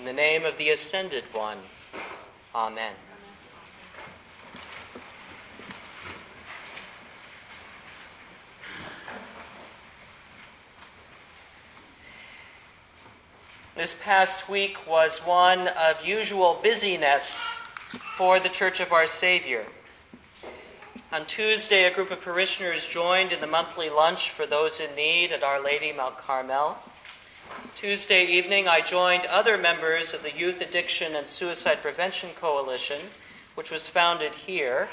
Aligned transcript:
In 0.00 0.06
the 0.06 0.12
name 0.14 0.46
of 0.46 0.56
the 0.56 0.70
Ascended 0.70 1.24
One, 1.34 1.58
Amen. 2.54 2.94
This 13.76 13.92
past 14.02 14.48
week 14.48 14.78
was 14.88 15.18
one 15.18 15.68
of 15.68 16.02
usual 16.02 16.58
busyness 16.62 17.44
for 18.16 18.40
the 18.40 18.48
Church 18.48 18.80
of 18.80 18.94
Our 18.94 19.06
Savior. 19.06 19.66
On 21.12 21.26
Tuesday, 21.26 21.84
a 21.84 21.92
group 21.92 22.10
of 22.10 22.22
parishioners 22.22 22.86
joined 22.86 23.32
in 23.32 23.42
the 23.42 23.46
monthly 23.46 23.90
lunch 23.90 24.30
for 24.30 24.46
those 24.46 24.80
in 24.80 24.94
need 24.94 25.30
at 25.30 25.42
Our 25.42 25.62
Lady 25.62 25.92
Mount 25.92 26.16
Carmel. 26.16 26.78
Tuesday 27.80 28.26
evening, 28.26 28.68
I 28.68 28.82
joined 28.82 29.24
other 29.24 29.56
members 29.56 30.12
of 30.12 30.22
the 30.22 30.36
Youth 30.36 30.60
Addiction 30.60 31.16
and 31.16 31.26
Suicide 31.26 31.78
Prevention 31.80 32.30
Coalition, 32.38 33.00
which 33.54 33.70
was 33.70 33.86
founded 33.86 34.32
here, 34.32 34.88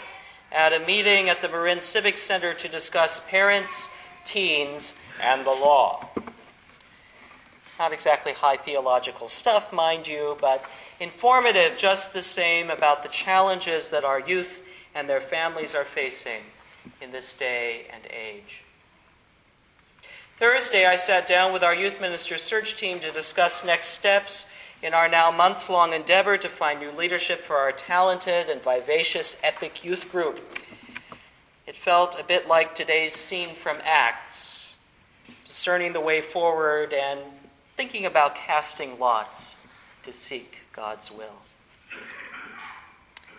at 0.52 0.72
a 0.72 0.80
meeting 0.80 1.28
at 1.28 1.42
the 1.42 1.50
Marin 1.50 1.82
Civic 1.82 2.18
Center 2.18 2.54
to 2.54 2.68
discuss 2.70 3.20
parents, 3.30 3.90
teens, 4.24 4.94
and 5.22 5.46
the 5.46 5.52
law. 5.52 6.08
Not 7.78 7.94
exactly 7.94 8.34
high 8.34 8.58
theological 8.58 9.28
stuff, 9.28 9.74
mind 9.74 10.08
you, 10.08 10.38
but 10.40 10.64
informative 11.00 11.78
just 11.78 12.14
the 12.14 12.22
same 12.22 12.70
about 12.70 13.04
the 13.04 13.10
challenges 13.10 13.90
that 13.90 14.06
our 14.06 14.20
youth 14.20 14.62
and 14.96 15.10
their 15.10 15.22
families 15.22 15.76
are 15.76 15.84
facing 15.84 16.42
in 17.02 17.12
this 17.12 17.38
day 17.38 17.88
and 17.94 18.04
age. 18.12 18.64
Thursday, 20.38 20.86
I 20.86 20.98
sat 20.98 21.26
down 21.26 21.52
with 21.52 21.64
our 21.64 21.74
youth 21.74 22.00
minister 22.00 22.38
search 22.38 22.78
team 22.78 23.00
to 23.00 23.12
discuss 23.12 23.66
next 23.66 23.88
steps 23.88 24.48
in 24.84 24.94
our 24.94 25.10
now 25.10 25.32
months 25.32 25.68
long 25.68 25.94
endeavor 25.94 26.38
to 26.38 26.48
find 26.48 26.80
new 26.80 26.92
leadership 26.92 27.42
for 27.42 27.56
our 27.56 27.72
talented 27.72 28.48
and 28.48 28.62
vivacious 28.62 29.36
epic 29.42 29.84
youth 29.84 30.12
group. 30.12 30.40
It 31.66 31.76
felt 31.76 32.20
a 32.20 32.24
bit 32.24 32.48
like 32.48 32.76
today's 32.76 33.16
scene 33.16 33.56
from 33.56 33.80
Acts, 33.84 34.76
discerning 35.44 35.94
the 35.94 36.02
way 36.02 36.22
forward 36.22 36.94
and 36.94 37.20
thinking 37.76 38.06
about 38.06 38.36
casting 38.36 39.00
lots 39.00 39.56
to 40.04 40.14
seek 40.14 40.60
God's 40.72 41.12
will. 41.12 41.42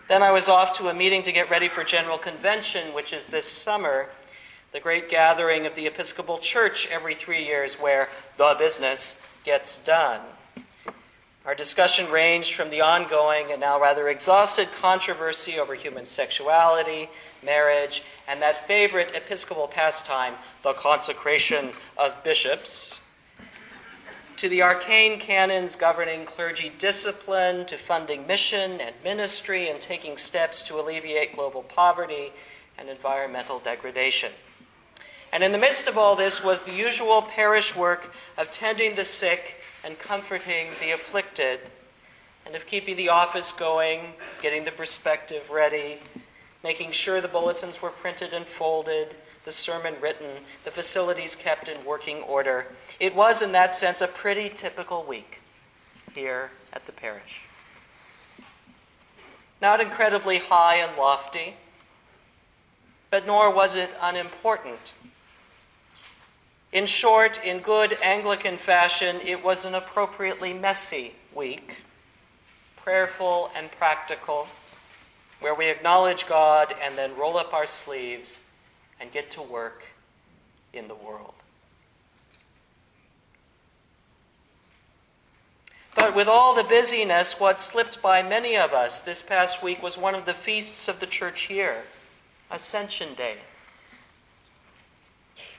Then 0.09 0.21
I 0.21 0.33
was 0.33 0.49
off 0.49 0.77
to 0.79 0.89
a 0.89 0.93
meeting 0.93 1.21
to 1.21 1.31
get 1.31 1.49
ready 1.49 1.69
for 1.69 1.85
General 1.85 2.17
Convention, 2.17 2.93
which 2.93 3.13
is 3.13 3.27
this 3.27 3.49
summer, 3.49 4.09
the 4.71 4.79
great 4.79 5.09
gathering 5.09 5.65
of 5.65 5.75
the 5.75 5.87
Episcopal 5.87 6.37
Church 6.37 6.87
every 6.91 7.15
three 7.15 7.43
years 7.43 7.75
where 7.75 8.09
the 8.37 8.55
business 8.59 9.19
gets 9.43 9.77
done. 9.77 10.21
Our 11.45 11.55
discussion 11.55 12.11
ranged 12.11 12.53
from 12.53 12.69
the 12.69 12.81
ongoing 12.81 13.51
and 13.51 13.61
now 13.61 13.81
rather 13.81 14.09
exhausted 14.09 14.71
controversy 14.73 15.57
over 15.57 15.73
human 15.73 16.05
sexuality, 16.05 17.09
marriage, 17.41 18.03
and 18.27 18.41
that 18.41 18.67
favorite 18.67 19.15
Episcopal 19.15 19.67
pastime, 19.67 20.35
the 20.61 20.73
consecration 20.73 21.71
of 21.97 22.23
bishops, 22.23 22.99
to 24.35 24.47
the 24.47 24.61
arcane 24.61 25.19
canons 25.19 25.75
governing 25.75 26.25
clergy 26.25 26.71
discipline, 26.77 27.65
to 27.65 27.77
funding 27.77 28.27
mission 28.27 28.79
and 28.79 28.93
ministry, 29.03 29.69
and 29.69 29.81
taking 29.81 30.15
steps 30.17 30.61
to 30.61 30.79
alleviate 30.79 31.35
global 31.35 31.63
poverty 31.63 32.31
and 32.77 32.89
environmental 32.89 33.59
degradation. 33.59 34.31
And 35.31 35.43
in 35.43 35.51
the 35.51 35.57
midst 35.57 35.87
of 35.87 35.97
all 35.97 36.15
this 36.15 36.43
was 36.43 36.63
the 36.63 36.73
usual 36.73 37.21
parish 37.21 37.75
work 37.75 38.13
of 38.37 38.49
tending 38.51 38.95
the 38.95 39.05
sick 39.05 39.61
and 39.83 39.97
comforting 39.97 40.69
the 40.81 40.91
afflicted, 40.91 41.59
and 42.45 42.55
of 42.55 42.65
keeping 42.65 42.95
the 42.95 43.09
office 43.09 43.51
going, 43.51 44.13
getting 44.41 44.65
the 44.65 44.71
perspective 44.71 45.49
ready, 45.49 45.99
making 46.63 46.91
sure 46.91 47.21
the 47.21 47.27
bulletins 47.27 47.81
were 47.81 47.89
printed 47.89 48.33
and 48.33 48.45
folded 48.45 49.15
the 49.45 49.51
sermon 49.51 49.95
written, 50.01 50.27
the 50.63 50.71
facilities 50.71 51.35
kept 51.35 51.67
in 51.67 51.85
working 51.85 52.21
order. 52.23 52.67
It 52.99 53.15
was, 53.15 53.41
in 53.41 53.51
that 53.53 53.73
sense, 53.73 54.01
a 54.01 54.07
pretty 54.07 54.49
typical 54.49 55.03
week 55.03 55.41
here 56.13 56.51
at 56.73 56.85
the 56.85 56.91
parish. 56.91 57.41
Not 59.61 59.79
incredibly 59.79 60.39
high 60.39 60.75
and 60.75 60.97
lofty, 60.97 61.55
but 63.09 63.25
nor 63.25 63.51
was 63.51 63.75
it 63.75 63.89
unimportant. 64.01 64.91
In 66.71 66.85
short, 66.85 67.43
in 67.43 67.59
good 67.59 67.97
Anglican 68.01 68.57
fashion, 68.57 69.19
it 69.23 69.43
was 69.43 69.65
an 69.65 69.73
appropriately 69.73 70.53
messy 70.53 71.15
week, 71.33 71.77
prayerful 72.77 73.49
and 73.55 73.71
practical, 73.71 74.47
where 75.39 75.55
we 75.55 75.65
acknowledge 75.65 76.27
God 76.27 76.75
and 76.81 76.95
then 76.95 77.15
roll 77.15 77.37
up 77.37 77.53
our 77.53 77.65
sleeves 77.65 78.43
and 78.99 79.11
get 79.11 79.31
to 79.31 79.41
work 79.41 79.83
in 80.71 80.87
the 80.87 80.95
world. 80.95 81.33
But 85.95 86.15
with 86.15 86.27
all 86.27 86.53
the 86.53 86.63
busyness, 86.63 87.39
what 87.39 87.59
slipped 87.59 88.01
by 88.01 88.21
many 88.21 88.55
of 88.55 88.73
us 88.73 89.01
this 89.01 89.23
past 89.23 89.63
week 89.63 89.81
was 89.81 89.97
one 89.97 90.13
of 90.13 90.25
the 90.25 90.35
feasts 90.35 90.87
of 90.87 90.99
the 90.99 91.07
church 91.07 91.49
year, 91.49 91.83
Ascension 92.51 93.15
Day. 93.15 93.37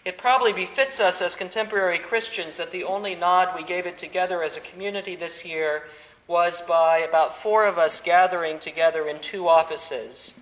It 0.04 0.16
probably 0.16 0.52
befits 0.52 0.98
us 0.98 1.20
as 1.20 1.34
contemporary 1.34 1.98
Christians 1.98 2.56
that 2.56 2.70
the 2.70 2.84
only 2.84 3.14
nod 3.14 3.54
we 3.54 3.62
gave 3.62 3.86
it 3.86 3.98
together 3.98 4.42
as 4.42 4.56
a 4.56 4.60
community 4.60 5.14
this 5.14 5.44
year 5.44 5.84
was 6.26 6.62
by 6.62 6.98
about 6.98 7.42
four 7.42 7.66
of 7.66 7.76
us 7.76 8.00
gathering 8.00 8.58
together 8.58 9.06
in 9.08 9.18
two 9.20 9.48
offices 9.48 10.38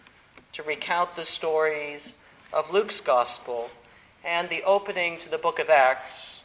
to 0.53 0.63
recount 0.63 1.17
the 1.17 1.25
stories 1.25 2.15
of 2.53 2.71
Luke's 2.71 3.01
Gospel 3.01 3.71
and 4.25 4.49
the 4.49 4.63
opening 4.63 5.19
to 5.19 5.29
the 5.29 5.39
book 5.39 5.59
of 5.59 5.71
Acts. 5.71 6.43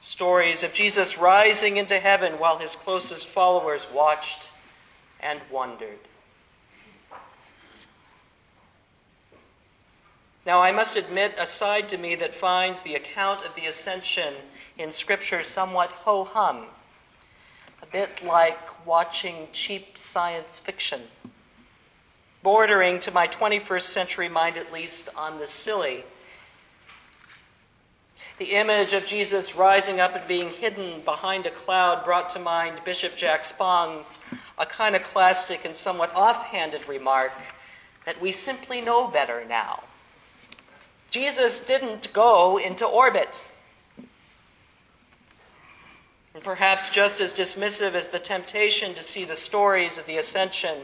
Stories 0.00 0.62
of 0.62 0.72
Jesus 0.72 1.18
rising 1.18 1.78
into 1.78 1.98
heaven 1.98 2.34
while 2.38 2.58
his 2.58 2.76
closest 2.76 3.26
followers 3.26 3.86
watched 3.92 4.50
and 5.20 5.40
wondered. 5.50 5.98
Now, 10.46 10.62
I 10.62 10.70
must 10.72 10.96
admit 10.96 11.34
a 11.38 11.46
side 11.46 11.88
to 11.90 11.98
me 11.98 12.14
that 12.14 12.34
finds 12.34 12.80
the 12.80 12.94
account 12.94 13.44
of 13.44 13.54
the 13.56 13.66
ascension 13.66 14.32
in 14.78 14.92
Scripture 14.92 15.42
somewhat 15.42 15.90
ho 15.90 16.24
hum, 16.24 16.66
a 17.82 17.86
bit 17.86 18.24
like 18.24 18.86
watching 18.86 19.48
cheap 19.52 19.98
science 19.98 20.58
fiction 20.58 21.02
bordering 22.46 23.00
to 23.00 23.10
my 23.10 23.26
21st 23.26 23.82
century 23.82 24.28
mind 24.28 24.56
at 24.56 24.72
least 24.72 25.08
on 25.16 25.40
the 25.40 25.46
silly. 25.48 26.04
The 28.38 28.52
image 28.52 28.92
of 28.92 29.04
Jesus 29.04 29.56
rising 29.56 29.98
up 29.98 30.14
and 30.14 30.28
being 30.28 30.50
hidden 30.50 31.00
behind 31.00 31.46
a 31.46 31.50
cloud 31.50 32.04
brought 32.04 32.28
to 32.30 32.38
mind 32.38 32.84
Bishop 32.84 33.16
Jack 33.16 33.42
Spong's 33.42 34.24
iconoclastic 34.60 35.64
and 35.64 35.74
somewhat 35.74 36.14
offhanded 36.14 36.86
remark 36.86 37.32
that 38.04 38.20
we 38.20 38.30
simply 38.30 38.80
know 38.80 39.08
better 39.08 39.44
now. 39.44 39.82
Jesus 41.16 41.60
didn't 41.60 42.12
go 42.12 42.58
into 42.58 42.84
orbit. 42.84 43.40
And 46.34 46.44
perhaps 46.44 46.90
just 46.90 47.22
as 47.22 47.32
dismissive 47.32 47.94
as 47.94 48.08
the 48.08 48.18
temptation 48.18 48.92
to 48.92 49.00
see 49.00 49.24
the 49.24 49.34
stories 49.34 49.96
of 49.96 50.04
the 50.04 50.18
ascension 50.18 50.76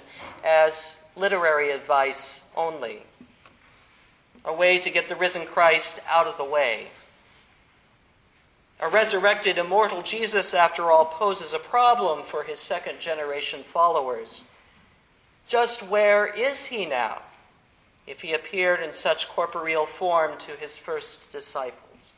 as 0.43 0.97
literary 1.17 1.71
advice 1.71 2.41
only, 2.57 3.03
a 4.47 4.55
way 4.55 4.79
to 4.79 4.89
get 4.89 5.11
the 5.11 5.17
risen 5.17 5.45
Christ 5.45 6.01
out 6.09 6.27
of 6.27 6.39
the 6.39 6.47
way. 6.47 6.87
A 8.81 8.89
resurrected, 8.89 9.59
immortal 9.59 10.01
Jesus, 10.01 10.55
after 10.55 10.91
all, 10.91 11.05
poses 11.05 11.53
a 11.53 11.59
problem 11.59 12.23
for 12.23 12.43
his 12.43 12.59
second 12.59 13.01
generation 13.01 13.65
followers. 13.65 14.45
Just 15.47 15.83
where 15.83 16.25
is 16.25 16.65
he 16.65 16.87
now, 16.87 17.21
if 18.07 18.23
he 18.23 18.33
appeared 18.33 18.81
in 18.81 18.93
such 18.93 19.29
corporeal 19.29 19.87
form 19.87 20.37
to 20.39 20.53
his 20.53 20.77
first 20.77 21.31
disciples? 21.31 22.13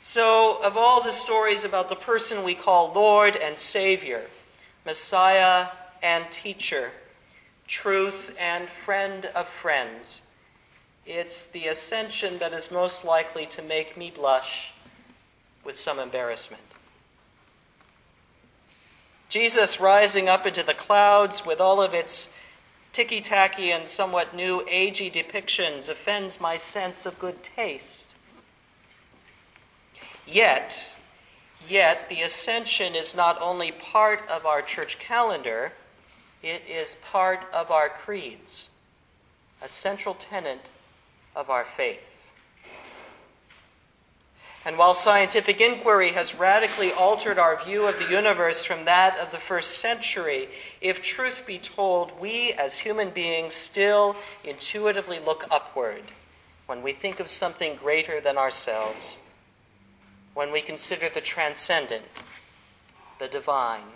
So, 0.00 0.56
of 0.62 0.76
all 0.76 1.02
the 1.02 1.12
stories 1.12 1.64
about 1.64 1.88
the 1.88 1.96
person 1.96 2.42
we 2.42 2.54
call 2.54 2.92
Lord 2.92 3.36
and 3.36 3.58
Savior, 3.58 4.24
Messiah 4.86 5.68
and 6.02 6.30
Teacher, 6.30 6.92
Truth 7.66 8.34
and 8.38 8.68
Friend 8.86 9.26
of 9.26 9.46
Friends, 9.48 10.22
it's 11.04 11.50
the 11.50 11.66
ascension 11.66 12.38
that 12.38 12.54
is 12.54 12.70
most 12.70 13.04
likely 13.04 13.44
to 13.46 13.62
make 13.62 13.96
me 13.96 14.10
blush 14.10 14.72
with 15.64 15.76
some 15.76 15.98
embarrassment. 15.98 16.62
Jesus 19.28 19.78
rising 19.78 20.28
up 20.28 20.46
into 20.46 20.62
the 20.62 20.74
clouds 20.74 21.44
with 21.44 21.60
all 21.60 21.82
of 21.82 21.92
its 21.92 22.32
ticky 22.92 23.20
tacky 23.20 23.70
and 23.70 23.86
somewhat 23.86 24.34
new 24.34 24.62
agey 24.62 25.12
depictions 25.12 25.88
offends 25.88 26.40
my 26.40 26.56
sense 26.56 27.04
of 27.04 27.18
good 27.18 27.42
taste. 27.42 28.06
Yet, 30.26 30.94
yet, 31.66 32.08
the 32.08 32.22
ascension 32.22 32.94
is 32.94 33.14
not 33.14 33.40
only 33.40 33.72
part 33.72 34.26
of 34.28 34.46
our 34.46 34.62
church 34.62 34.98
calendar, 34.98 35.72
it 36.42 36.62
is 36.68 36.94
part 36.96 37.46
of 37.52 37.70
our 37.70 37.88
creeds, 37.88 38.68
a 39.60 39.68
central 39.68 40.14
tenet 40.14 40.70
of 41.36 41.50
our 41.50 41.64
faith. 41.64 42.00
And 44.68 44.76
while 44.76 44.92
scientific 44.92 45.62
inquiry 45.62 46.12
has 46.12 46.34
radically 46.34 46.92
altered 46.92 47.38
our 47.38 47.56
view 47.64 47.86
of 47.86 47.98
the 47.98 48.10
universe 48.10 48.64
from 48.64 48.84
that 48.84 49.16
of 49.16 49.30
the 49.30 49.38
first 49.38 49.78
century, 49.78 50.50
if 50.82 51.02
truth 51.02 51.44
be 51.46 51.58
told, 51.58 52.20
we 52.20 52.52
as 52.52 52.76
human 52.76 53.08
beings 53.08 53.54
still 53.54 54.14
intuitively 54.44 55.20
look 55.20 55.46
upward 55.50 56.02
when 56.66 56.82
we 56.82 56.92
think 56.92 57.18
of 57.18 57.30
something 57.30 57.76
greater 57.76 58.20
than 58.20 58.36
ourselves, 58.36 59.16
when 60.34 60.52
we 60.52 60.60
consider 60.60 61.08
the 61.08 61.22
transcendent, 61.22 62.04
the 63.18 63.28
divine, 63.28 63.88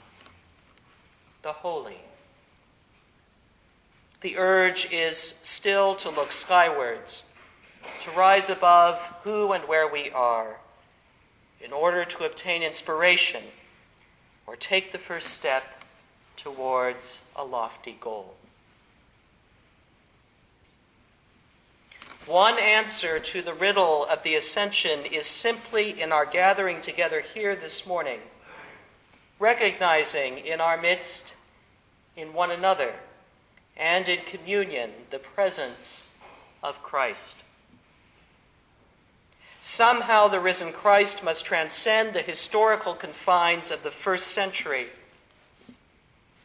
the 1.43 1.53
holy. 1.53 2.01
The 4.23 4.39
urge 4.39 4.91
is 4.91 5.19
still 5.19 5.97
to 5.97 6.09
look 6.09 6.33
skywards, 6.33 7.25
to 8.01 8.11
rise 8.13 8.49
above 8.49 8.99
who 9.23 9.53
and 9.53 9.69
where 9.69 9.87
we 9.87 10.11
are, 10.13 10.57
in 11.63 11.73
order 11.73 12.05
to 12.05 12.25
obtain 12.25 12.63
inspiration 12.63 13.43
or 14.47 14.57
take 14.57 14.93
the 14.93 14.99
first 14.99 15.29
step 15.29 15.65
towards 16.37 17.25
a 17.37 17.45
lofty 17.45 17.97
goal. 18.01 18.35
One 22.27 22.59
answer 22.59 23.19
to 23.19 23.43
the 23.43 23.55
riddle 23.55 24.05
of 24.05 24.23
the 24.23 24.37
ascension 24.37 25.05
is 25.07 25.27
simply 25.27 26.01
in 26.01 26.13
our 26.13 26.25
gathering 26.25 26.81
together 26.81 27.21
here 27.21 27.57
this 27.57 27.85
morning, 27.85 28.21
recognizing 29.41 30.39
in 30.39 30.61
our 30.61 30.81
midst, 30.81 31.35
in 32.17 32.33
one 32.33 32.53
another, 32.53 32.95
and 33.77 34.09
in 34.09 34.21
communion 34.25 34.91
the 35.11 35.19
presence 35.19 36.07
of 36.63 36.81
Christ. 36.83 37.37
Somehow 39.65 40.27
the 40.27 40.41
risen 40.41 40.73
Christ 40.73 41.23
must 41.23 41.45
transcend 41.45 42.15
the 42.15 42.21
historical 42.21 42.97
confines 42.97 43.71
of 43.71 43.85
the 43.85 43.93
first 43.93 44.27
century. 44.27 44.89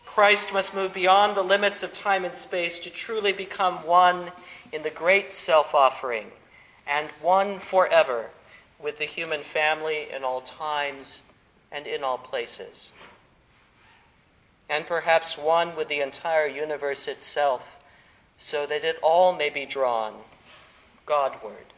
Christ 0.06 0.54
must 0.54 0.76
move 0.76 0.94
beyond 0.94 1.36
the 1.36 1.44
limits 1.44 1.82
of 1.82 1.96
time 1.96 2.26
and 2.26 2.36
space 2.36 2.80
to 2.82 2.92
truly 2.92 3.34
become 3.34 3.84
one 3.88 4.32
in 4.72 4.84
the 4.84 4.92
great 4.92 5.34
self 5.34 5.74
offering 5.74 6.32
and 6.86 7.10
one 7.20 7.58
forever 7.58 8.30
with 8.78 9.00
the 9.00 9.06
human 9.06 9.42
family 9.42 10.12
in 10.16 10.24
all 10.24 10.42
times 10.42 11.24
and 11.72 11.88
in 11.88 12.04
all 12.04 12.20
places. 12.20 12.92
And 14.70 14.86
perhaps 14.86 15.40
one 15.40 15.76
with 15.76 15.88
the 15.88 16.02
entire 16.02 16.46
universe 16.46 17.08
itself, 17.08 17.78
so 18.38 18.68
that 18.68 18.84
it 18.84 19.00
all 19.02 19.34
may 19.34 19.50
be 19.50 19.66
drawn 19.66 20.14
Godward. 21.08 21.74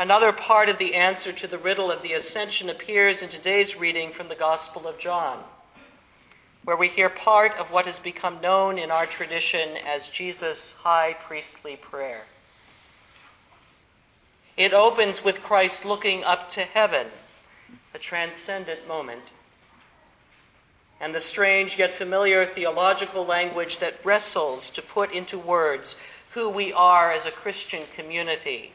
Another 0.00 0.32
part 0.32 0.70
of 0.70 0.78
the 0.78 0.94
answer 0.94 1.30
to 1.30 1.46
the 1.46 1.58
riddle 1.58 1.90
of 1.90 2.00
the 2.00 2.14
ascension 2.14 2.70
appears 2.70 3.20
in 3.20 3.28
today's 3.28 3.76
reading 3.76 4.14
from 4.14 4.28
the 4.28 4.34
Gospel 4.34 4.88
of 4.88 4.98
John 4.98 5.44
where 6.64 6.76
we 6.76 6.88
hear 6.88 7.10
part 7.10 7.58
of 7.58 7.70
what 7.70 7.84
has 7.84 7.98
become 7.98 8.40
known 8.40 8.78
in 8.78 8.90
our 8.90 9.04
tradition 9.04 9.76
as 9.86 10.08
Jesus' 10.08 10.72
high 10.72 11.14
priestly 11.20 11.76
prayer. 11.76 12.22
It 14.56 14.72
opens 14.72 15.22
with 15.22 15.42
Christ 15.42 15.84
looking 15.84 16.24
up 16.24 16.48
to 16.50 16.62
heaven, 16.62 17.08
a 17.92 17.98
transcendent 17.98 18.88
moment, 18.88 19.24
and 20.98 21.14
the 21.14 21.20
strange 21.20 21.78
yet 21.78 21.92
familiar 21.92 22.46
theological 22.46 23.26
language 23.26 23.80
that 23.80 24.02
wrestles 24.02 24.70
to 24.70 24.80
put 24.80 25.12
into 25.12 25.38
words 25.38 25.94
who 26.30 26.48
we 26.48 26.72
are 26.72 27.12
as 27.12 27.26
a 27.26 27.30
Christian 27.30 27.82
community 27.94 28.72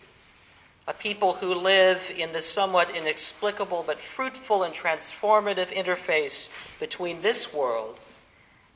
a 0.88 0.94
people 0.94 1.34
who 1.34 1.54
live 1.54 2.12
in 2.16 2.32
the 2.32 2.42
somewhat 2.42 2.96
inexplicable 2.96 3.84
but 3.86 4.00
fruitful 4.00 4.64
and 4.64 4.74
transformative 4.74 5.74
interface 5.74 6.50
between 6.80 7.22
this 7.22 7.54
world 7.54 8.00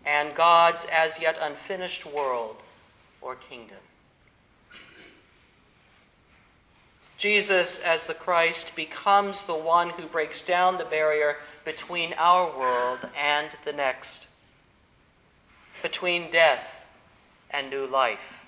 and 0.06 0.34
God's 0.34 0.86
as 0.92 1.22
yet 1.22 1.38
unfinished 1.40 2.06
world 2.06 2.58
or 3.22 3.36
kingdom. 3.36 3.78
Jesus, 7.18 7.80
as 7.80 8.06
the 8.06 8.14
Christ, 8.14 8.76
becomes 8.76 9.44
the 9.44 9.54
one 9.54 9.90
who 9.90 10.08
breaks 10.08 10.42
down 10.42 10.78
the 10.78 10.86
barrier 10.86 11.36
between 11.66 12.14
our 12.14 12.46
world 12.58 13.00
and 13.16 13.50
the 13.66 13.74
next, 13.74 14.28
between 15.84 16.32
death 16.32 16.86
and 17.52 17.70
new 17.70 17.86
life, 17.86 18.46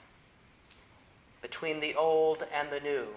between 1.41 1.81
the 1.81 1.93
old 1.95 2.45
and 2.53 2.69
the 2.71 2.79
new 2.79 3.07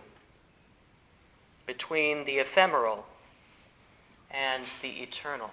between 1.66 2.24
the 2.24 2.38
ephemeral 2.38 3.06
and 4.30 4.64
the 4.82 5.02
eternal. 5.02 5.50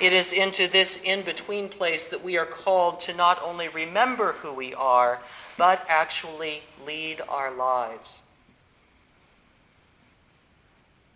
It 0.00 0.12
is 0.12 0.32
into 0.32 0.68
this 0.68 1.00
in 1.02 1.22
between 1.22 1.68
place 1.68 2.08
that 2.08 2.22
we 2.22 2.36
are 2.36 2.46
called 2.46 3.00
to 3.00 3.14
not 3.14 3.40
only 3.42 3.68
remember 3.68 4.32
who 4.32 4.52
we 4.52 4.74
are, 4.74 5.20
but 5.56 5.84
actually 5.88 6.62
lead 6.84 7.20
our 7.28 7.50
lives. 7.50 8.20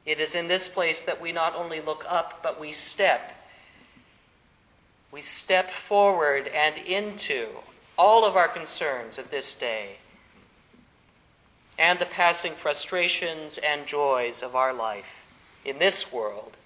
It 0.07 0.21
is 0.21 0.35
in 0.35 0.49
this 0.49 0.69
place 0.69 1.03
that 1.03 1.21
we 1.21 1.33
not 1.33 1.55
only 1.55 1.81
look 1.81 2.05
up, 2.09 2.41
but 2.43 2.59
we 2.59 2.73
step. 2.73 3.35
We 5.13 5.21
step 5.21 5.71
forward 5.71 6.49
and 6.49 6.79
into 6.79 7.49
all 7.99 8.25
of 8.25 8.37
our 8.37 8.49
concerns 8.49 9.19
of 9.19 9.31
this 9.31 9.53
day 9.53 9.97
and 11.77 11.99
the 11.99 12.07
passing 12.07 12.53
frustrations 12.53 13.59
and 13.59 13.87
joys 13.87 14.43
of 14.43 14.55
our 14.55 14.73
life 14.73 15.25
in 15.65 15.79
this 15.79 16.13
world 16.13 16.57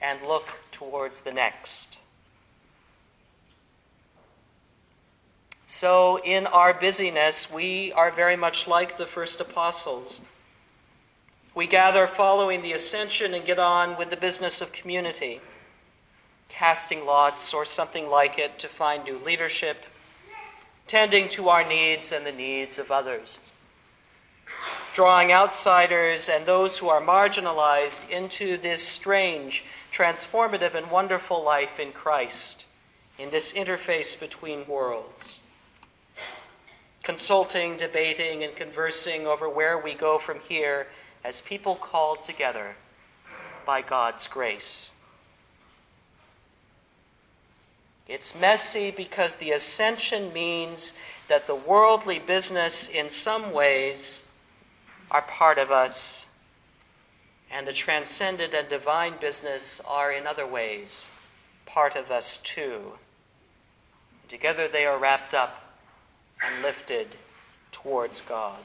and 0.00 0.22
look 0.22 0.60
towards 0.70 1.20
the 1.20 1.32
next. 1.32 1.98
So, 5.66 6.18
in 6.22 6.46
our 6.46 6.74
busyness, 6.74 7.50
we 7.50 7.92
are 7.92 8.10
very 8.10 8.36
much 8.36 8.66
like 8.68 8.98
the 8.98 9.06
first 9.06 9.40
apostles. 9.40 10.20
We 11.54 11.66
gather 11.66 12.06
following 12.06 12.62
the 12.62 12.72
ascension 12.72 13.34
and 13.34 13.44
get 13.44 13.58
on 13.58 13.96
with 13.96 14.10
the 14.10 14.16
business 14.16 14.60
of 14.60 14.72
community, 14.72 15.40
casting 16.48 17.06
lots 17.06 17.54
or 17.54 17.64
something 17.64 18.08
like 18.08 18.38
it 18.38 18.58
to 18.58 18.68
find 18.68 19.04
new 19.04 19.18
leadership 19.18 19.78
tending 20.86 21.28
to 21.28 21.48
our 21.48 21.66
needs 21.66 22.12
and 22.12 22.26
the 22.26 22.32
needs 22.32 22.78
of 22.78 22.90
others, 22.90 23.38
drawing 24.94 25.32
outsiders 25.32 26.28
and 26.28 26.44
those 26.44 26.78
who 26.78 26.88
are 26.88 27.00
marginalized 27.00 28.10
into 28.10 28.56
this 28.56 28.86
strange, 28.86 29.64
transformative, 29.92 30.74
and 30.74 30.90
wonderful 30.90 31.42
life 31.42 31.80
in 31.80 31.92
Christ, 31.92 32.64
in 33.18 33.30
this 33.30 33.52
interface 33.52 34.18
between 34.18 34.66
worlds. 34.66 35.40
Consulting, 37.02 37.76
debating, 37.76 38.44
and 38.44 38.54
conversing 38.54 39.26
over 39.26 39.48
where 39.48 39.78
we 39.78 39.94
go 39.94 40.18
from 40.18 40.38
here 40.40 40.86
as 41.24 41.40
people 41.40 41.74
called 41.74 42.22
together 42.22 42.76
by 43.64 43.82
God's 43.82 44.26
grace. 44.26 44.90
It's 48.08 48.34
messy 48.34 48.90
because 48.90 49.36
the 49.36 49.52
ascension 49.52 50.32
means 50.32 50.92
that 51.28 51.46
the 51.46 51.54
worldly 51.54 52.18
business, 52.18 52.88
in 52.88 53.08
some 53.08 53.52
ways, 53.52 54.28
are 55.10 55.22
part 55.22 55.58
of 55.58 55.70
us, 55.70 56.26
and 57.50 57.66
the 57.66 57.72
transcendent 57.72 58.54
and 58.54 58.68
divine 58.68 59.14
business 59.20 59.80
are, 59.88 60.10
in 60.10 60.26
other 60.26 60.46
ways, 60.46 61.06
part 61.64 61.96
of 61.96 62.10
us 62.10 62.38
too. 62.38 62.92
Together 64.28 64.66
they 64.66 64.84
are 64.84 64.98
wrapped 64.98 65.34
up 65.34 65.74
and 66.44 66.62
lifted 66.62 67.16
towards 67.70 68.20
God. 68.20 68.62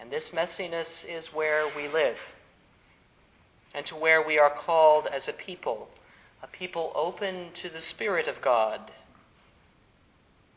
And 0.00 0.10
this 0.10 0.30
messiness 0.30 1.04
is 1.04 1.34
where 1.34 1.66
we 1.76 1.86
live, 1.86 2.18
and 3.74 3.84
to 3.86 3.94
where 3.96 4.22
we 4.22 4.38
are 4.38 4.50
called 4.50 5.06
as 5.06 5.28
a 5.28 5.32
people 5.32 5.90
a 6.42 6.46
people 6.46 6.92
open 6.94 7.52
to 7.54 7.68
the 7.68 7.80
Spirit 7.80 8.28
of 8.28 8.40
God 8.40 8.90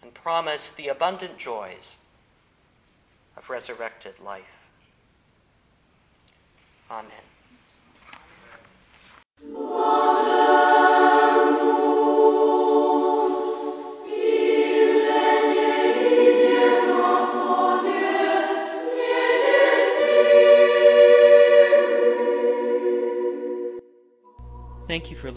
and 0.01 0.13
promise 0.13 0.69
the 0.71 0.87
abundant 0.87 1.37
joys 1.37 1.95
of 3.37 3.49
resurrected 3.49 4.19
life. 4.19 4.43
Amen. 6.91 7.11